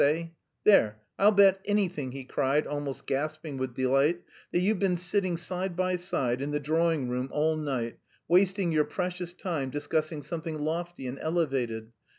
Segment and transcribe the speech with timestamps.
[0.03, 0.29] Eh?
[0.63, 0.99] There!
[1.19, 5.95] I'll bet anything," he cried, almost gasping with delight, "that you've been sitting side by
[5.97, 11.19] side in the drawing room all night wasting your precious time discussing something lofty and
[11.19, 11.91] elevated....